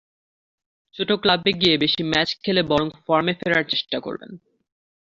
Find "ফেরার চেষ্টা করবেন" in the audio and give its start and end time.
3.39-4.31